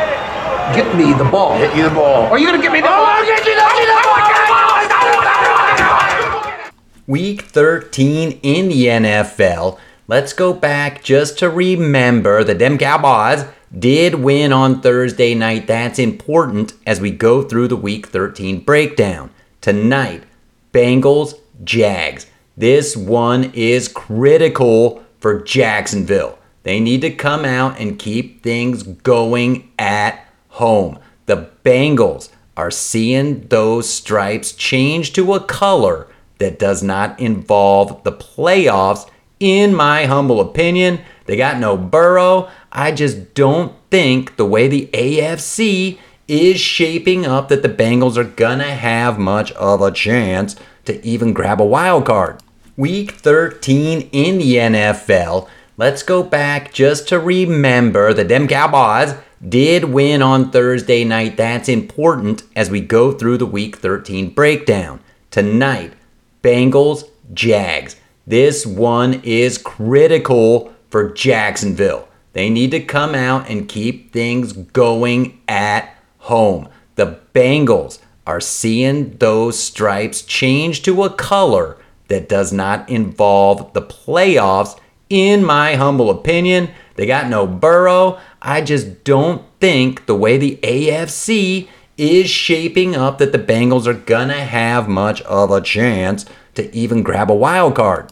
Get 0.73 0.97
me 0.97 1.12
the 1.12 1.25
ball. 1.25 1.59
Get 1.59 1.76
you 1.76 1.85
the 1.85 1.94
ball. 1.94 2.33
Are 2.33 2.38
you 2.38 2.47
gonna 2.47 2.62
get 2.62 2.73
me 2.73 2.80
the 2.80 2.88
oh, 2.88 3.04
ball? 3.04 3.21
Week 7.06 7.42
13 7.42 8.40
in 8.42 8.68
the 8.68 8.87
NFL. 8.87 9.78
Let's 10.08 10.32
go 10.32 10.54
back 10.54 11.04
just 11.04 11.38
to 11.38 11.50
remember 11.50 12.42
that 12.42 12.58
them 12.58 12.78
Cowboys 12.78 13.44
did 13.78 14.14
win 14.14 14.54
on 14.54 14.80
Thursday 14.80 15.34
night. 15.34 15.66
That's 15.66 15.99
important 15.99 16.73
as 16.87 17.02
we 17.02 17.11
go 17.11 17.42
through 17.42 17.68
the 17.68 17.76
Week 17.76 18.06
13 18.06 18.61
breakdown. 18.61 19.28
Tonight, 19.61 20.25
Bengals, 20.73 21.38
Jags. 21.62 22.26
This 22.56 22.96
one 22.96 23.52
is 23.52 23.87
critical 23.87 25.04
for 25.20 25.42
Jacksonville. 25.42 26.38
They 26.62 26.80
need 26.80 27.02
to 27.02 27.11
come 27.11 27.44
out 27.44 27.78
and 27.78 27.99
keep 27.99 28.42
things 28.42 28.82
going 28.82 29.70
at 29.78 30.26
home. 30.49 30.99
The 31.26 31.50
Bengals 31.66 32.30
are 32.56 32.70
seeing 32.70 33.46
those 33.49 33.90
stripes 33.90 34.52
change 34.52 35.12
to 35.12 35.34
a 35.34 35.40
color 35.40 36.08
that 36.38 36.58
does 36.58 36.82
not 36.82 37.18
involve 37.20 38.02
the 38.04 38.12
playoffs, 38.12 39.08
in 39.40 39.74
my 39.74 40.06
humble 40.06 40.40
opinion. 40.40 41.00
They 41.26 41.36
got 41.36 41.58
no 41.58 41.76
Burrow. 41.76 42.48
I 42.72 42.92
just 42.92 43.34
don't 43.34 43.74
think 43.90 44.36
the 44.36 44.46
way 44.46 44.68
the 44.68 44.88
AFC 44.92 45.98
is 46.26 46.60
shaping 46.60 47.26
up 47.26 47.48
that 47.48 47.62
the 47.62 47.68
Bengals 47.68 48.16
are 48.16 48.24
gonna 48.24 48.74
have 48.74 49.18
much 49.18 49.52
of 49.52 49.80
a 49.80 49.90
chance 49.90 50.56
to 50.84 51.04
even 51.04 51.32
grab 51.32 51.60
a 51.60 51.64
wild 51.64 52.06
card. 52.06 52.40
Week 52.76 53.12
13 53.12 54.08
in 54.12 54.38
the 54.38 54.56
NFL. 54.56 55.48
Let's 55.76 56.02
go 56.02 56.22
back 56.22 56.72
just 56.72 57.08
to 57.08 57.18
remember 57.18 58.12
that 58.14 58.28
them 58.28 58.48
Cowboys 58.48 59.14
did 59.46 59.84
win 59.84 60.22
on 60.22 60.50
Thursday 60.50 61.04
night. 61.04 61.36
That's 61.36 61.68
important 61.68 62.44
as 62.56 62.70
we 62.70 62.80
go 62.80 63.12
through 63.12 63.38
the 63.38 63.46
Week 63.46 63.76
13 63.76 64.30
breakdown. 64.30 65.00
Tonight, 65.30 65.92
Bengals, 66.44 67.08
Jags. 67.32 67.96
This 68.26 68.66
one 68.66 69.22
is 69.24 69.56
critical 69.56 70.74
for 70.90 71.10
Jacksonville. 71.10 72.06
They 72.34 72.50
need 72.50 72.70
to 72.72 72.80
come 72.80 73.14
out 73.14 73.48
and 73.48 73.66
keep 73.66 74.12
things 74.12 74.52
going 74.52 75.40
at 75.48 75.96
home. 76.18 76.68
The 76.96 77.18
Bengals 77.34 77.98
are 78.26 78.40
seeing 78.40 79.16
those 79.16 79.58
stripes 79.58 80.20
change 80.20 80.82
to 80.82 81.04
a 81.04 81.10
color 81.10 81.78
that 82.08 82.28
does 82.28 82.52
not 82.52 82.90
involve 82.90 83.72
the 83.72 83.82
playoffs, 83.82 84.78
in 85.08 85.42
my 85.44 85.76
humble 85.76 86.10
opinion. 86.10 86.70
They 86.96 87.06
got 87.06 87.28
no 87.30 87.46
Burrow. 87.46 88.18
I 88.42 88.60
just 88.60 89.02
don't 89.04 89.42
think 89.60 90.04
the 90.04 90.14
way 90.14 90.36
the 90.36 90.58
AFC 90.62 91.68
is 91.96 92.28
shaping 92.28 92.96
up 92.96 93.18
that 93.18 93.32
the 93.32 93.38
Bengals 93.38 93.86
are 93.86 93.94
gonna 93.94 94.44
have 94.44 94.88
much 94.88 95.22
of 95.22 95.50
a 95.50 95.60
chance 95.60 96.26
to 96.54 96.74
even 96.74 97.02
grab 97.02 97.30
a 97.30 97.34
wild 97.34 97.74
card. 97.74 98.10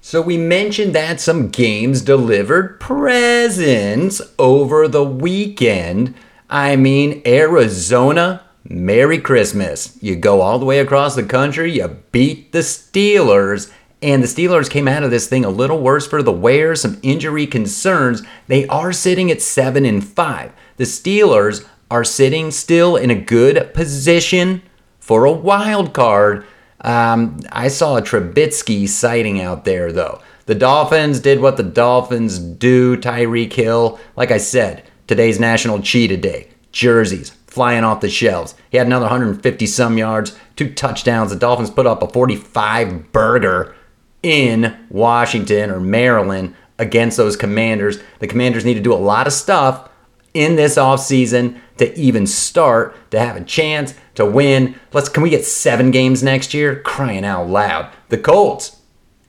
So 0.00 0.22
we 0.22 0.38
mentioned 0.38 0.94
that 0.94 1.20
some 1.20 1.48
games 1.48 2.00
delivered 2.00 2.80
presents 2.80 4.22
over 4.38 4.88
the 4.88 5.04
weekend. 5.04 6.14
I 6.48 6.76
mean, 6.76 7.20
Arizona, 7.26 8.42
Merry 8.68 9.18
Christmas. 9.18 9.98
You 10.00 10.16
go 10.16 10.40
all 10.40 10.58
the 10.58 10.64
way 10.64 10.78
across 10.78 11.14
the 11.14 11.22
country, 11.22 11.72
you 11.72 11.88
beat 12.12 12.52
the 12.52 12.60
Steelers, 12.60 13.70
and 14.02 14.22
the 14.22 14.26
Steelers 14.26 14.70
came 14.70 14.88
out 14.88 15.02
of 15.02 15.10
this 15.10 15.28
thing 15.28 15.44
a 15.44 15.50
little 15.50 15.80
worse 15.80 16.06
for 16.06 16.22
the 16.22 16.32
wear, 16.32 16.74
some 16.74 16.98
injury 17.02 17.46
concerns. 17.46 18.22
They 18.46 18.66
are 18.68 18.92
sitting 18.92 19.30
at 19.30 19.42
7 19.42 19.84
and 19.84 20.02
5. 20.02 20.52
The 20.78 20.84
Steelers 20.84 21.66
are 21.90 22.04
sitting 22.04 22.50
still 22.50 22.96
in 22.96 23.10
a 23.10 23.14
good 23.14 23.74
position 23.74 24.62
for 24.98 25.24
a 25.24 25.32
wild 25.32 25.92
card. 25.92 26.46
Um, 26.82 27.40
I 27.50 27.68
saw 27.68 27.96
a 27.96 28.02
Trubisky 28.02 28.88
sighting 28.88 29.40
out 29.40 29.64
there, 29.64 29.92
though. 29.92 30.22
The 30.46 30.54
Dolphins 30.54 31.20
did 31.20 31.40
what 31.40 31.56
the 31.56 31.62
Dolphins 31.62 32.38
do. 32.38 32.96
Tyreek 32.96 33.52
Hill, 33.52 34.00
like 34.16 34.30
I 34.30 34.38
said, 34.38 34.84
today's 35.06 35.38
National 35.38 35.80
Cheetah 35.80 36.16
Day. 36.16 36.48
Jerseys 36.72 37.30
flying 37.46 37.82
off 37.82 38.00
the 38.00 38.08
shelves. 38.08 38.54
He 38.70 38.78
had 38.78 38.86
another 38.86 39.04
150 39.04 39.66
some 39.66 39.98
yards, 39.98 40.36
two 40.54 40.72
touchdowns. 40.72 41.30
The 41.30 41.38
Dolphins 41.38 41.70
put 41.70 41.86
up 41.86 42.02
a 42.02 42.08
45 42.08 43.12
burger 43.12 43.74
in 44.22 44.76
Washington 44.88 45.70
or 45.70 45.80
Maryland 45.80 46.54
against 46.78 47.16
those 47.16 47.36
commanders. 47.36 47.98
The 48.20 48.28
commanders 48.28 48.64
need 48.64 48.74
to 48.74 48.80
do 48.80 48.92
a 48.92 48.94
lot 48.94 49.26
of 49.26 49.32
stuff 49.32 49.88
in 50.32 50.56
this 50.56 50.76
offseason 50.76 51.60
to 51.80 51.98
even 51.98 52.26
start 52.26 52.94
to 53.10 53.18
have 53.18 53.36
a 53.36 53.44
chance 53.44 53.94
to 54.14 54.24
win. 54.24 54.78
Let's 54.92 55.08
can 55.08 55.22
we 55.22 55.30
get 55.30 55.44
seven 55.44 55.90
games 55.90 56.22
next 56.22 56.54
year? 56.54 56.80
Crying 56.80 57.24
out 57.24 57.48
loud. 57.48 57.92
The 58.08 58.18
Colts. 58.18 58.80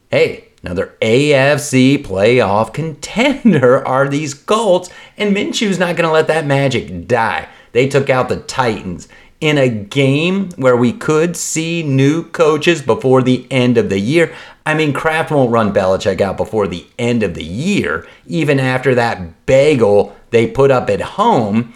Hey, 0.09 0.49
another 0.61 0.95
AFC 1.01 2.03
playoff 2.05 2.73
contender 2.73 3.85
are 3.87 4.07
these 4.07 4.33
Colts, 4.33 4.89
and 5.17 5.33
Minshew's 5.33 5.79
not 5.79 5.95
gonna 5.95 6.11
let 6.11 6.27
that 6.27 6.45
magic 6.45 7.07
die. 7.07 7.47
They 7.71 7.87
took 7.87 8.09
out 8.09 8.29
the 8.29 8.41
Titans 8.41 9.07
in 9.39 9.57
a 9.57 9.67
game 9.69 10.49
where 10.51 10.77
we 10.77 10.93
could 10.93 11.35
see 11.35 11.81
new 11.81 12.23
coaches 12.23 12.81
before 12.81 13.23
the 13.23 13.47
end 13.49 13.77
of 13.77 13.89
the 13.89 13.99
year. 13.99 14.33
I 14.65 14.75
mean, 14.75 14.93
Kraft 14.93 15.31
won't 15.31 15.51
run 15.51 15.73
Belichick 15.73 16.21
out 16.21 16.37
before 16.37 16.67
the 16.67 16.85
end 16.99 17.23
of 17.23 17.33
the 17.33 17.43
year, 17.43 18.07
even 18.27 18.59
after 18.59 18.93
that 18.93 19.47
bagel 19.47 20.15
they 20.29 20.47
put 20.47 20.69
up 20.69 20.89
at 20.89 21.01
home. 21.01 21.73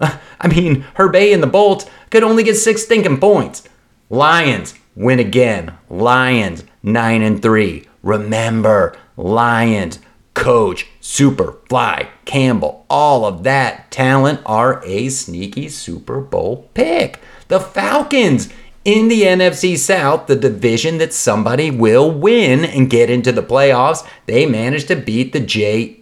I 0.40 0.48
mean, 0.48 0.82
Herbert 0.94 1.32
and 1.32 1.42
the 1.42 1.46
Bolts 1.46 1.86
could 2.10 2.22
only 2.22 2.42
get 2.42 2.56
six 2.56 2.82
stinking 2.82 3.20
points. 3.20 3.68
Lions 4.08 4.74
win 4.96 5.18
again. 5.18 5.74
Lions 5.88 6.64
9 6.82 7.22
and 7.22 7.42
3. 7.42 7.86
Remember, 8.02 8.96
Lions 9.16 9.98
coach, 10.34 10.86
Superfly, 11.02 12.08
Campbell, 12.24 12.86
all 12.88 13.24
of 13.26 13.42
that 13.42 13.90
talent 13.90 14.40
are 14.46 14.82
a 14.84 15.08
sneaky 15.10 15.68
Super 15.68 16.20
Bowl 16.20 16.70
pick. 16.72 17.20
The 17.48 17.60
Falcons 17.60 18.48
in 18.84 19.08
the 19.08 19.22
NFC 19.22 19.76
South, 19.76 20.26
the 20.26 20.36
division 20.36 20.96
that 20.98 21.12
somebody 21.12 21.70
will 21.70 22.10
win 22.10 22.64
and 22.64 22.88
get 22.88 23.10
into 23.10 23.32
the 23.32 23.42
playoffs, 23.42 24.06
they 24.26 24.46
managed 24.46 24.88
to 24.88 24.96
beat 24.96 25.34
the 25.34 25.40
JETS 25.40 25.98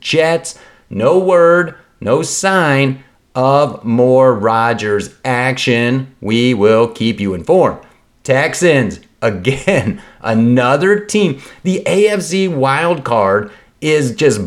Jets. 0.00 0.58
No 0.90 1.18
word, 1.18 1.74
no 2.02 2.22
sign 2.22 3.04
of 3.34 3.84
more 3.84 4.34
Rodgers 4.34 5.14
action. 5.24 6.14
We 6.20 6.54
will 6.54 6.88
keep 6.88 7.20
you 7.20 7.34
informed. 7.34 7.80
Texans, 8.22 9.00
again, 9.22 10.02
another 10.20 11.00
team. 11.00 11.40
The 11.62 11.82
AFC 11.86 12.54
wild 12.54 13.04
card 13.04 13.50
is 13.80 14.14
just 14.14 14.40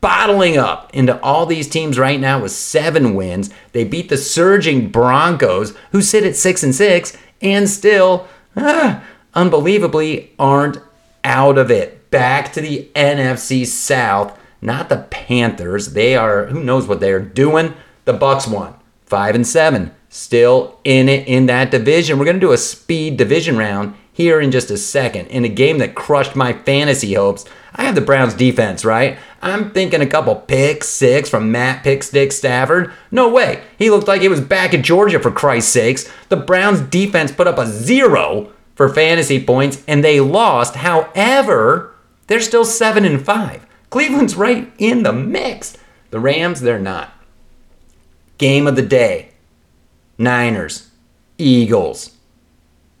bottling 0.00 0.58
up 0.58 0.90
into 0.94 1.18
all 1.22 1.46
these 1.46 1.68
teams 1.68 1.98
right 1.98 2.20
now 2.20 2.42
with 2.42 2.52
seven 2.52 3.14
wins. 3.14 3.48
They 3.72 3.84
beat 3.84 4.10
the 4.10 4.18
surging 4.18 4.90
Broncos, 4.90 5.74
who 5.92 6.02
sit 6.02 6.24
at 6.24 6.36
six 6.36 6.62
and 6.62 6.74
six, 6.74 7.16
and 7.40 7.68
still, 7.68 8.28
ah, 8.56 9.02
unbelievably, 9.32 10.32
aren't 10.38 10.78
out 11.24 11.56
of 11.56 11.70
it. 11.70 12.10
Back 12.10 12.52
to 12.52 12.60
the 12.60 12.90
NFC 12.94 13.66
South, 13.66 14.38
not 14.64 14.88
the 14.88 15.06
Panthers. 15.10 15.92
They 15.92 16.16
are 16.16 16.46
who 16.46 16.62
knows 16.62 16.88
what 16.88 17.00
they're 17.00 17.20
doing. 17.20 17.74
The 18.04 18.18
Bucs 18.18 18.50
won 18.50 18.74
five 19.06 19.34
and 19.34 19.46
seven, 19.46 19.94
still 20.08 20.80
in 20.84 21.08
it 21.08 21.28
in 21.28 21.46
that 21.46 21.70
division. 21.70 22.18
We're 22.18 22.24
gonna 22.24 22.38
do 22.40 22.52
a 22.52 22.58
speed 22.58 23.16
division 23.16 23.56
round 23.56 23.94
here 24.12 24.40
in 24.40 24.50
just 24.50 24.70
a 24.70 24.76
second 24.76 25.26
in 25.26 25.44
a 25.44 25.48
game 25.48 25.78
that 25.78 25.94
crushed 25.94 26.34
my 26.34 26.52
fantasy 26.52 27.14
hopes. 27.14 27.44
I 27.74 27.84
have 27.84 27.96
the 27.96 28.00
Browns 28.00 28.34
defense, 28.34 28.84
right? 28.84 29.18
I'm 29.42 29.72
thinking 29.72 30.00
a 30.00 30.06
couple 30.06 30.36
pick 30.36 30.84
six 30.84 31.28
from 31.28 31.52
Matt 31.52 31.84
Pickstick 31.84 32.32
Stafford. 32.32 32.92
No 33.10 33.28
way. 33.28 33.62
He 33.76 33.90
looked 33.90 34.08
like 34.08 34.22
he 34.22 34.28
was 34.28 34.40
back 34.40 34.72
at 34.72 34.84
Georgia 34.84 35.18
for 35.18 35.32
Christ's 35.32 35.72
sakes. 35.72 36.10
The 36.28 36.36
Browns 36.36 36.80
defense 36.80 37.32
put 37.32 37.48
up 37.48 37.58
a 37.58 37.66
zero 37.66 38.52
for 38.76 38.88
fantasy 38.88 39.44
points 39.44 39.82
and 39.88 40.02
they 40.02 40.20
lost. 40.20 40.76
However, 40.76 41.94
they're 42.26 42.40
still 42.40 42.64
7 42.64 43.04
and 43.04 43.24
5. 43.24 43.66
Cleveland's 43.94 44.34
right 44.34 44.72
in 44.76 45.04
the 45.04 45.12
mix. 45.12 45.76
The 46.10 46.18
Rams, 46.18 46.60
they're 46.60 46.80
not. 46.80 47.12
Game 48.38 48.66
of 48.66 48.74
the 48.74 48.82
day. 48.82 49.28
Niners, 50.18 50.90
Eagles. 51.38 52.16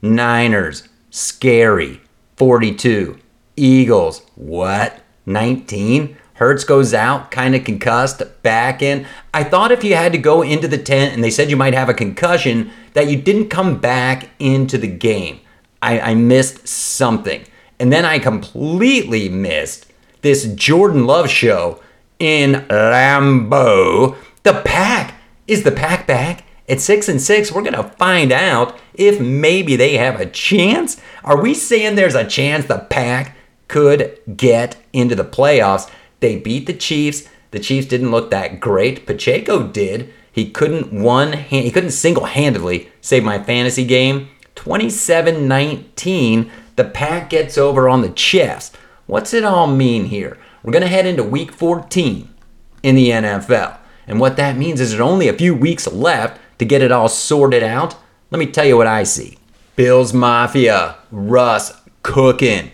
Niners, 0.00 0.88
scary. 1.10 2.00
42. 2.36 3.18
Eagles, 3.56 4.22
what? 4.36 5.00
19? 5.26 6.16
Hurts 6.34 6.62
goes 6.62 6.94
out, 6.94 7.32
kind 7.32 7.56
of 7.56 7.64
concussed, 7.64 8.22
back 8.44 8.80
in. 8.80 9.04
I 9.32 9.42
thought 9.42 9.72
if 9.72 9.82
you 9.82 9.96
had 9.96 10.12
to 10.12 10.18
go 10.18 10.42
into 10.42 10.68
the 10.68 10.78
tent 10.78 11.12
and 11.12 11.24
they 11.24 11.30
said 11.30 11.50
you 11.50 11.56
might 11.56 11.74
have 11.74 11.88
a 11.88 11.94
concussion, 11.94 12.70
that 12.92 13.08
you 13.08 13.20
didn't 13.20 13.48
come 13.48 13.80
back 13.80 14.30
into 14.38 14.78
the 14.78 14.86
game. 14.86 15.40
I, 15.82 15.98
I 15.98 16.14
missed 16.14 16.68
something. 16.68 17.44
And 17.80 17.92
then 17.92 18.04
I 18.04 18.20
completely 18.20 19.28
missed 19.28 19.90
this 20.24 20.46
Jordan 20.54 21.06
Love 21.06 21.28
show 21.28 21.80
in 22.18 22.64
Lambeau. 22.70 24.16
The 24.42 24.62
pack 24.64 25.20
is 25.46 25.64
the 25.64 25.70
pack 25.70 26.06
back 26.06 26.44
at 26.66 26.80
six 26.80 27.10
and 27.10 27.20
six. 27.20 27.52
We're 27.52 27.62
gonna 27.62 27.92
find 27.98 28.32
out 28.32 28.80
if 28.94 29.20
maybe 29.20 29.76
they 29.76 29.98
have 29.98 30.18
a 30.18 30.24
chance. 30.24 30.98
Are 31.24 31.42
we 31.42 31.52
saying 31.52 31.94
there's 31.94 32.14
a 32.14 32.26
chance 32.26 32.64
the 32.64 32.78
pack 32.78 33.36
could 33.68 34.18
get 34.34 34.78
into 34.94 35.14
the 35.14 35.26
playoffs? 35.26 35.90
They 36.20 36.36
beat 36.36 36.64
the 36.66 36.72
Chiefs. 36.72 37.28
The 37.50 37.60
Chiefs 37.60 37.86
didn't 37.86 38.10
look 38.10 38.30
that 38.30 38.60
great. 38.60 39.04
Pacheco 39.04 39.68
did. 39.68 40.10
He 40.32 40.48
couldn't 40.50 40.90
one 40.90 41.34
hand, 41.34 41.66
he 41.66 41.70
couldn't 41.70 41.90
single-handedly 41.90 42.88
save 43.02 43.24
my 43.24 43.42
fantasy 43.42 43.84
game. 43.84 44.30
27-19. 44.56 46.50
The 46.76 46.84
pack 46.84 47.28
gets 47.28 47.58
over 47.58 47.90
on 47.90 48.00
the 48.00 48.08
chest. 48.08 48.74
What's 49.06 49.34
it 49.34 49.44
all 49.44 49.66
mean 49.66 50.06
here? 50.06 50.38
We're 50.62 50.72
going 50.72 50.82
to 50.82 50.88
head 50.88 51.06
into 51.06 51.22
week 51.22 51.52
14 51.52 52.28
in 52.82 52.94
the 52.94 53.10
NFL. 53.10 53.78
And 54.06 54.18
what 54.18 54.36
that 54.36 54.56
means 54.56 54.80
is 54.80 54.90
there's 54.90 55.00
only 55.00 55.28
a 55.28 55.34
few 55.34 55.54
weeks 55.54 55.86
left 55.86 56.40
to 56.58 56.64
get 56.64 56.82
it 56.82 56.92
all 56.92 57.08
sorted 57.08 57.62
out. 57.62 57.96
Let 58.30 58.38
me 58.38 58.46
tell 58.46 58.64
you 58.64 58.76
what 58.76 58.86
I 58.86 59.02
see. 59.02 59.38
Bills 59.76 60.14
Mafia, 60.14 60.96
Russ 61.10 61.72
cooking. 62.02 62.70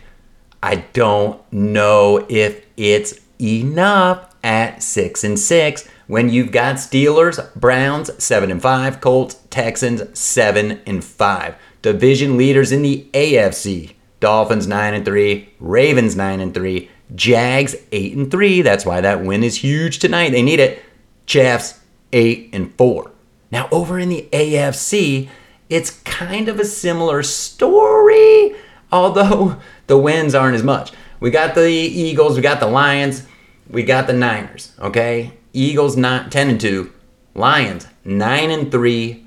I 0.63 0.77
don't 0.93 1.41
know 1.53 2.27
if 2.29 2.65
it's 2.77 3.21
enough 3.41 4.35
at 4.45 4.83
6 4.83 5.25
and 5.25 5.39
6 5.39 5.89
when 6.07 6.29
you've 6.29 6.53
got 6.53 6.77
Steelers, 6.77 7.55
Browns 7.55 8.23
7 8.23 8.51
and 8.51 8.61
5, 8.61 9.01
Colts, 9.01 9.37
Texans 9.51 10.19
7 10.19 10.81
and 10.87 11.03
5. 11.03 11.55
Division 11.83 12.37
leaders 12.37 12.73
in 12.73 12.83
the 12.83 13.09
AFC. 13.13 13.95
Dolphins 14.21 14.67
9 14.67 14.95
and 14.95 15.05
3, 15.05 15.49
Ravens 15.59 16.15
9 16.15 16.41
and 16.41 16.55
3, 16.55 16.91
Jags 17.15 17.75
8 17.91 18.17
and 18.17 18.31
3. 18.31 18.63
That's 18.63 18.87
why 18.87 19.01
that 19.01 19.25
win 19.25 19.43
is 19.43 19.57
huge 19.57 19.99
tonight. 19.99 20.31
They 20.31 20.43
need 20.43 20.61
it. 20.61 20.83
Chiefs 21.27 21.81
8 22.13 22.51
and 22.53 22.75
4. 22.77 23.11
Now 23.51 23.69
over 23.73 23.99
in 23.99 24.11
the 24.11 24.29
AFC, 24.33 25.29
it's 25.69 25.91
kind 26.03 26.49
of 26.49 26.61
a 26.61 26.65
similar 26.65 27.23
story, 27.23 28.55
although 28.93 29.57
the 29.87 29.99
wins 29.99 30.35
aren't 30.35 30.57
as 30.57 30.63
much. 30.63 30.93
We 31.21 31.31
got 31.31 31.55
the 31.55 31.69
Eagles, 31.69 32.37
we 32.37 32.43
got 32.43 32.61
the 32.61 32.67
Lions, 32.67 33.27
we 33.69 33.83
got 33.83 34.07
the 34.07 34.13
Niners, 34.13 34.73
okay? 34.79 35.33
Eagles 35.53 35.97
not 35.97 36.33
10 36.33 36.51
and 36.51 36.61
2, 36.61 36.93
Lions 37.35 37.87
9 38.05 38.51
and 38.51 38.73
3, 38.73 39.27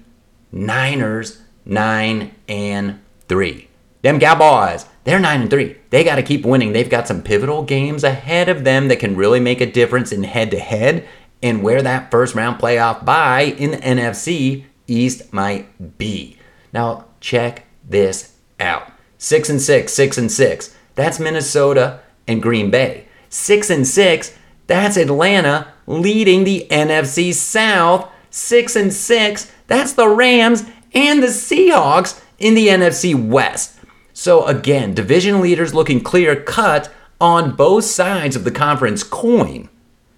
Niners 0.52 1.42
9 1.66 2.34
and 2.48 3.00
3. 3.28 3.68
Them 4.04 4.20
Cowboys, 4.20 4.86
they're 5.04 5.20
9 5.20 5.42
and 5.42 5.50
3. 5.50 5.76
They 5.90 6.04
got 6.04 6.16
to 6.16 6.24
keep 6.24 6.46
winning. 6.46 6.74
They've 6.74 6.90
got 6.90 7.08
some 7.08 7.24
pivotal 7.24 7.64
games 7.64 8.04
ahead 8.04 8.50
of 8.50 8.64
them 8.64 8.88
that 8.90 9.00
can 9.00 9.16
really 9.16 9.40
make 9.40 9.62
a 9.62 9.72
difference 9.72 10.12
in 10.12 10.24
head 10.24 10.52
to 10.52 10.60
head 10.60 11.08
and 11.42 11.64
where 11.64 11.82
that 11.82 12.12
first 12.12 12.36
round 12.36 12.62
playoff 12.62 13.04
bye 13.04 13.42
in 13.42 13.72
the 13.72 13.78
NFC 13.78 14.66
East 14.86 15.34
might 15.34 15.98
be. 15.98 16.38
Now, 16.72 17.06
check 17.20 17.66
this 17.88 18.36
out. 18.60 18.92
6 19.18 19.50
and 19.50 19.62
6, 19.62 19.92
6 19.92 20.18
and 20.20 20.32
6. 20.32 20.76
that's 20.96 21.20
Minnesota 21.20 22.02
and 22.28 22.42
Green 22.42 22.70
Bay. 22.70 23.08
Six 23.30 23.70
and 23.70 23.88
six, 23.88 24.38
that's 24.68 24.96
Atlanta 24.96 25.74
leading 25.88 26.44
the 26.44 26.68
NFC 26.70 27.34
South. 27.34 28.10
Six 28.30 28.76
and 28.76 28.94
six, 28.94 29.52
that's 29.68 29.94
the 29.94 30.08
Rams 30.08 30.64
and 30.94 31.22
the 31.22 31.28
Seahawks 31.28 32.22
in 32.38 32.54
the 32.56 32.68
NFC 32.68 33.16
West. 33.16 33.73
So 34.14 34.46
again, 34.46 34.94
division 34.94 35.42
leaders 35.42 35.74
looking 35.74 36.02
clear 36.02 36.36
cut 36.36 36.92
on 37.20 37.56
both 37.56 37.86
sides 37.86 38.36
of 38.36 38.44
the 38.44 38.52
conference 38.52 39.04
coin. 39.04 39.70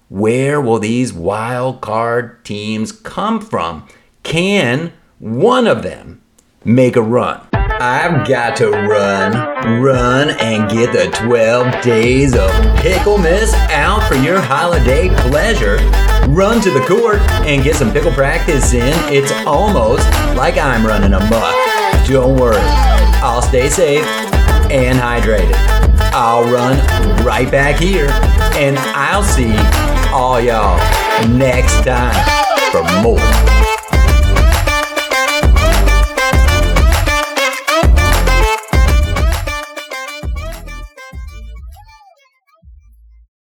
Where 0.10 0.60
will 0.62 0.80
these 0.80 1.14
wild 1.14 1.82
card 1.82 2.44
teams 2.44 2.92
come 2.92 3.40
from? 3.40 3.88
Can 4.24 4.92
one 5.20 5.66
of 5.66 5.82
them 5.82 6.22
make 6.64 6.96
a 6.96 7.02
run? 7.02 7.48
I've 7.54 8.28
got 8.28 8.56
to 8.58 8.70
run, 8.70 9.34
run, 9.82 10.30
and 10.40 10.70
get 10.70 10.94
the 10.94 11.12
12 11.26 11.84
days 11.84 12.34
of 12.34 12.50
Picklemas 12.78 13.54
out 13.72 14.08
for 14.08 14.16
your 14.16 14.40
holiday 14.40 15.10
pleasure. 15.30 15.78
Run 16.30 16.62
to 16.62 16.72
the 16.72 16.84
court 16.88 17.20
and 17.46 17.64
get 17.64 17.76
some 17.76 17.92
pickle 17.92 18.12
practice 18.12 18.74
in. 18.74 18.94
It's 19.14 19.32
almost 19.46 20.10
like 20.36 20.58
I'm 20.58 20.86
running 20.86 21.14
amok. 21.14 21.54
Don't 22.08 22.40
worry, 22.40 22.56
I'll 23.26 23.42
stay 23.42 23.70
safe 23.70 24.06
and 24.70 25.00
hydrated. 25.00 25.56
I'll 26.14 26.44
run 26.44 26.78
right 27.26 27.50
back 27.50 27.82
here, 27.82 28.08
and 28.54 28.78
I'll 28.78 29.24
see 29.24 29.56
all 30.14 30.40
y'all 30.40 30.78
next 31.28 31.84
time 31.84 32.14
for 32.72 32.84
more 33.02 33.55